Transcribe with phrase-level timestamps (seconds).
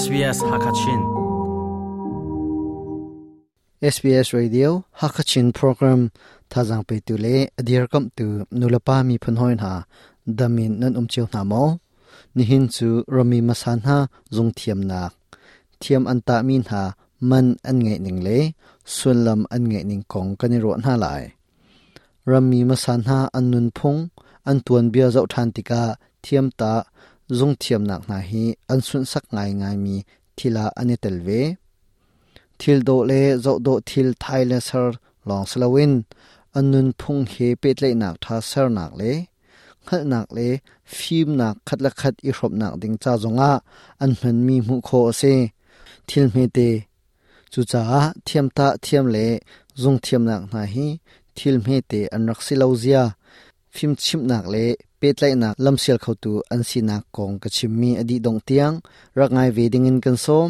[0.00, 1.00] SBS Hakachin
[3.94, 4.68] SBS Radio
[5.00, 6.00] Hakachin program
[6.52, 8.26] thazang pe tu le adir kam tu
[8.58, 9.74] nulapa mi phun hoin ha
[10.38, 11.64] damin nan um chiu na mo
[12.34, 13.98] ni hin chu rami masan ha
[14.36, 15.00] zung thiam na
[15.80, 16.82] thiam an ta min ha
[17.30, 18.38] man an nge ning le
[18.96, 21.22] sunlam an nge ning kong kani ro na lai
[22.30, 24.00] rami masan ha an nun phung
[24.48, 25.82] an tuan bia zau than tika
[26.24, 26.72] thiam ta
[27.38, 29.96] zung thiam nak na hi an sun sak ngai ngai mi
[30.36, 31.40] thila ani telve
[32.60, 34.88] thil do le zo do thil thai le sar
[35.28, 35.92] long slawin.
[36.58, 39.12] Anun phung he pet le nak tha sar nak le.
[39.86, 40.48] Khal nak le,
[40.94, 43.52] phim nak khat la khat i rop nak ding cha zonga.
[44.02, 45.34] An hman mi mu kho se
[46.08, 46.70] thil me te.
[47.52, 47.82] Chu cha
[48.26, 49.26] thiam ta thiam le.
[49.82, 50.88] Zung thiam nak na hi,
[51.36, 53.02] thil me te an rak si zia
[53.74, 54.64] phim chim nak le
[55.00, 58.16] pet lai nak lam sel khau tu an si nak kong ka chim mi adi
[58.26, 58.74] dong tiang
[59.18, 60.48] rak ngai ve ding in kan som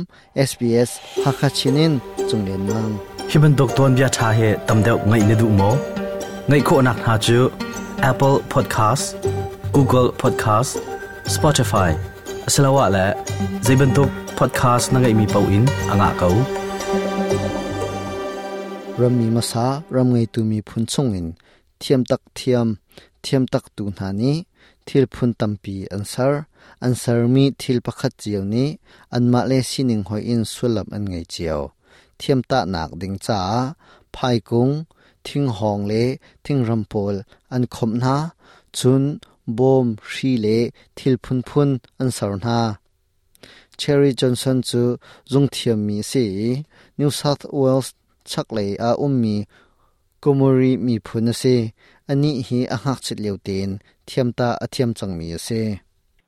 [0.49, 0.91] sbs
[1.23, 1.93] ha kha chinin
[2.29, 2.93] chung len mang
[3.31, 5.71] hiban dok ton bia tha he tamdeu ngai ne du mo
[6.49, 7.39] ngai kho nak ha chu
[8.11, 9.07] apple podcast
[9.77, 10.73] google podcast
[11.35, 11.91] spotify.
[12.47, 13.07] Asalawa la
[13.67, 16.37] zaiban dok podcast na ngai mi pau in anga kau
[19.01, 21.29] ram mi masa ram ngai tu mi phun chung in
[21.81, 22.69] thiam tak thiam
[23.25, 24.33] thiam tak tu na ni
[24.87, 26.35] thil phun tampi ansar
[26.87, 28.65] ansar mi thil pakhat chiaw ni
[29.17, 31.63] anma le sining hoi in sulam an ngai chiaw
[32.21, 33.41] thiam ta nak ding cha
[34.15, 34.75] phai kung
[35.27, 36.03] thing hong le
[36.45, 37.17] thing rampol
[37.55, 38.17] an khom na
[38.79, 39.05] chun
[39.57, 40.59] bom hri le
[40.97, 42.59] thil phun phun an sar na
[43.81, 44.83] cherry johnson chu
[45.33, 46.25] zung thiam mi si
[46.99, 47.89] new south wales
[48.31, 49.37] chak le a ummi
[50.23, 51.57] komori mi phun se
[52.11, 53.71] ani hi a hak chit leutin
[54.09, 55.63] thiamta a thiam changmi ase.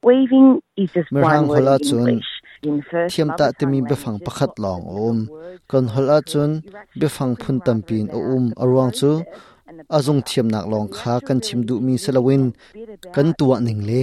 [0.07, 2.09] Weaving is just Merhang one word hola in chun.
[2.09, 2.33] English.
[2.69, 5.19] In first thiam ta mother te mi tongue befang languages, pakhat long there are um
[5.31, 8.55] words kon hola that chun you actually befang phun rather tampin o than um the
[8.63, 10.29] arwang chu process and the azung product.
[10.29, 13.29] thiam nak long The kha actual kan chim du mi really selawin bit about kan
[13.39, 14.03] tua ning le.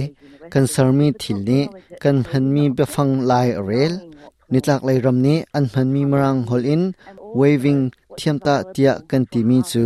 [0.52, 1.60] Kan sarmi thil ni
[2.02, 3.94] kan han mi befang lai rel.
[4.52, 6.82] nitlak lai ram ni an han mi marang hol in.
[7.40, 7.82] waving
[8.20, 9.84] thiam ta tia kan ti mi chu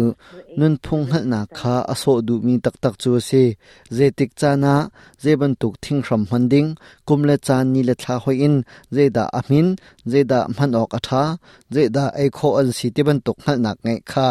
[0.59, 3.43] nun phung hal na kha aso du mi tak tak chu se
[3.97, 4.75] ze tik cha na
[5.25, 6.22] ze ban tuk thing ram
[7.09, 8.56] cung lễ cha ni le tha hoi in
[8.94, 9.69] ze da amin
[10.11, 11.23] ze da man ok tha
[11.75, 14.27] ze da ai kho al si ti ban tuk hal nak ngai kha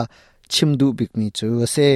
[0.51, 1.89] chim du bik mi chu se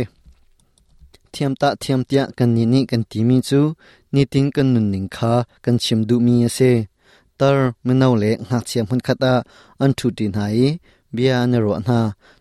[1.34, 3.59] thiam ta thiam tia kan ni ni kan ti mi chu
[4.13, 6.72] ni ting kan nun ning kha kan chim du mi ase
[7.40, 9.34] tar minau le ngak chiam hun khata
[9.84, 10.59] an thu tin hai
[11.16, 12.00] bia na ro na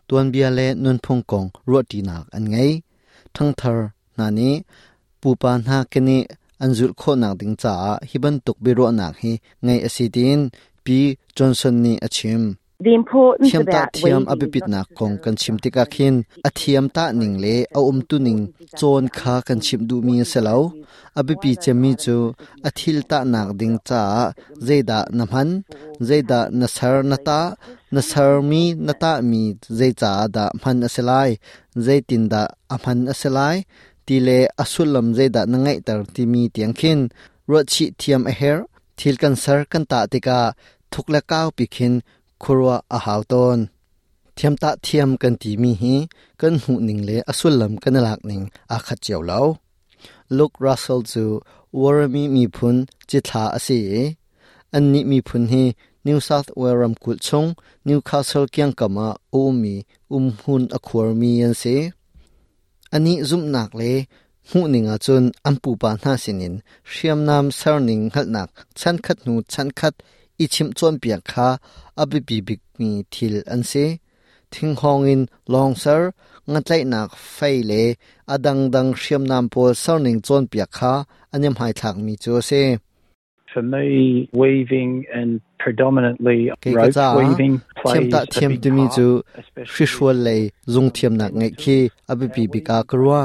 [0.09, 2.73] tuan bia le nun phung kong ro ti nak an ngai
[3.35, 3.79] thang thar
[4.17, 4.51] na ni
[5.21, 6.19] pu pa na ke ni
[6.63, 7.73] an zul kho nak ding cha
[8.11, 9.33] hiban tuk bi ro nak hi
[9.65, 10.41] ngai asidin
[10.85, 10.99] pi
[11.37, 16.15] johnson ni achim The importance thiam ta thiam abipit na kong kan chim tika khin.
[16.49, 18.43] A thiam ta ning le a um tu ning.
[18.79, 20.59] Chon kha kan chim du mi selo
[21.19, 22.17] abipi chemi chu
[22.69, 24.03] a thil ta nak ding cha
[24.67, 25.51] zeida namhan
[26.09, 27.41] zeida nasar nata
[27.95, 29.43] nasar mi nata mi
[29.79, 31.31] zeicha da man aselai
[31.87, 32.43] zeitin da
[32.75, 33.57] amhan aselai
[34.07, 37.01] tile asulam zeida nangai tar ti mi tiang khin.
[37.51, 38.59] Ro chi thiam a her
[38.99, 40.41] thil kan sar kan ta tika.
[40.93, 41.95] Thukla kaw pikhin
[42.43, 43.59] ครัวอาหาวตน
[44.35, 45.95] เทียมตะเทียมกันตีมีฮี
[46.41, 48.43] กันหูหนิงเลอสุลลำกันหลักหนิง
[48.73, 49.41] อาขัดเจียวเล้า
[50.37, 51.25] ลูกรัสเซลจู
[51.81, 52.77] วอร์มีมีพุน
[53.11, 53.81] จิตาอสี
[54.75, 55.65] อันนี้มีพุนฮี
[56.07, 57.47] นิวเซาท์เวรัมกุลชง
[57.89, 59.75] นิวคาสเซิลเกียงกามาโอมี
[60.13, 61.65] อุมหุนอควรมียันเส
[62.93, 63.83] อันนี้ซุมนักเล
[64.51, 66.55] หูหนิงอาจุนอันปูปานหาสินิน
[66.91, 68.49] เชียมนามเซรนิงขัดหนัก
[68.81, 69.95] ฉันขัดหนูฉันขัด
[70.45, 71.49] ichim chon piak kha
[72.03, 73.87] abi bi bik mi thil an se
[74.53, 76.01] thing hong in long sir
[76.51, 77.83] ngatlai nak fai le
[78.35, 80.93] adang dang hriam nam pol sarning chon piak kha
[81.35, 82.63] anyam hai thak mi chu se.
[83.53, 89.07] For me, weaving and predominantly rope weaving plays ta thiam tu mi chu
[89.73, 90.43] Shishwal lei
[90.73, 91.79] zung thiam nak ngai khi
[92.13, 93.21] abi pi bi ka krwa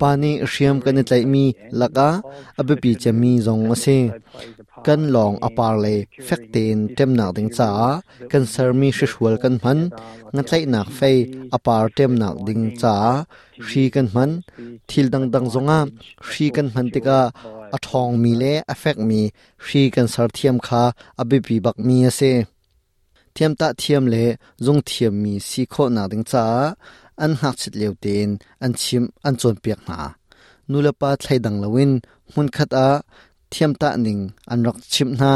[0.00, 1.44] pani hriam kan tlai mi
[1.80, 2.08] laka
[2.60, 3.98] abi pi chami zong ase
[4.86, 5.94] kan long apar le
[6.26, 7.68] fektin tem nak ding cha
[8.30, 9.78] kan sermi shishwal kan man
[10.34, 11.18] ngatlai nak fei
[11.56, 12.94] apar tem nak ding cha
[13.66, 14.30] shi kan man
[14.88, 15.80] thil dang dang zonga
[16.28, 17.20] shi kan man tika
[17.76, 19.20] a thong mi le afek mi
[19.66, 20.82] shi kan sar thiam kha
[21.20, 22.32] abi pi bak mi ase
[23.34, 24.24] thiam ta thiam le
[24.64, 26.44] zung thiam mi si kho na ding cha
[27.24, 28.28] an hak chit leu ten
[28.64, 29.98] an chim an chon piak na
[30.70, 31.92] nulapa thlai dang lawin
[32.34, 32.88] mun khat a
[33.52, 34.22] thiam ta ning
[34.52, 35.32] an rak chim na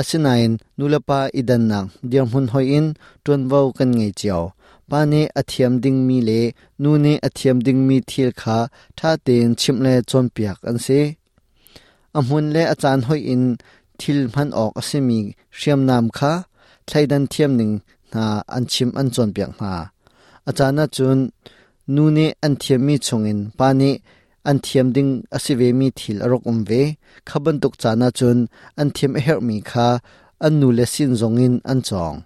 [0.00, 2.86] asinain nulapa idan nak diam hun hoi in
[3.24, 4.44] tuan vau kan ngei chiao
[4.90, 6.40] pane athiam ding mi le
[6.82, 8.58] nu ne athiam ding mi thil kha
[8.98, 11.00] tha ten chim le chon piak an se
[12.18, 13.44] amun le achan hoi in
[14.00, 15.20] thil man ok asimi
[15.56, 16.32] hriam nam kha
[16.88, 17.74] thlaidan thiam ning
[18.14, 18.24] na
[18.56, 19.70] an chim an chon piak na
[20.48, 21.18] achana chun
[21.94, 23.90] nu ne an thiam mi chungin pane
[24.48, 26.82] an thiam ding asive mi thil arok um ve.
[27.28, 28.38] Khaban tuk chana chun,
[28.80, 29.88] an thiam a her mi kha,
[30.46, 32.16] an nu le sin zongin an chong.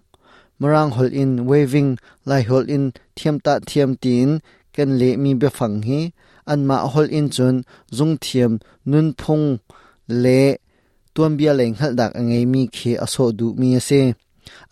[0.60, 1.90] Marang hol in, waving,
[2.28, 2.84] lai hol in,
[3.16, 4.30] thiam ta thiam tin
[4.74, 6.00] kan le mi be phang hi.
[6.52, 7.56] An ma hol in chun,
[7.96, 8.52] zung thiam,
[8.90, 9.46] nun phung
[10.22, 10.40] le,
[11.18, 14.02] tuam bia leng hal dak angai mi khe aso du mi ase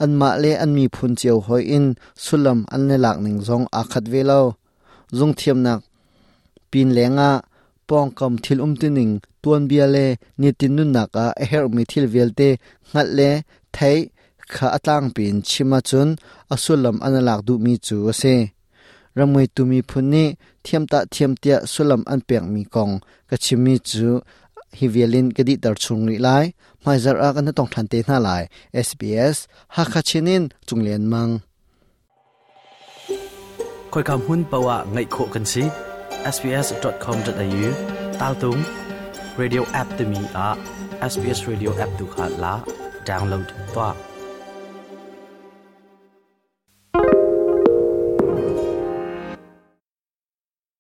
[0.02, 1.87] an ma le an mi phun cheu hoi in,
[2.25, 4.40] sulam an le lak ning zong akhat velo
[5.19, 5.81] zung thiam nak
[6.71, 7.31] pin lenga,
[7.89, 10.07] pong kam thil um tining tuan bia le,
[10.41, 12.49] ni tin nun naka a her mi thil velte
[12.91, 13.31] ngat le,
[13.77, 13.97] thai,
[14.53, 16.09] kha atang pin, chima chun
[16.55, 18.37] asulam analak du mi chu ase.
[19.17, 20.25] Ramoi tumi phunni
[20.65, 22.95] thiam ta thiam tia sulam an pek mi kong,
[23.29, 24.09] ka chimi chu,
[24.79, 26.45] hi vialin kadi tar chung ri lai,
[26.85, 28.43] mai zar a kan tong than te na lai
[28.87, 29.37] sbs
[29.75, 31.33] ha kha chinin chunglen mang.
[33.93, 35.65] Khoi kam hun pawa ngai kho kan si
[36.34, 37.69] sbs.com.au
[38.19, 38.61] tal tung
[39.38, 40.49] radio app to mi a
[41.12, 42.55] sbs radio app to kha la
[43.08, 44.16] download toa.